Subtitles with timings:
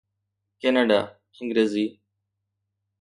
[0.61, 0.99] Canada
[1.37, 1.85] Angrezi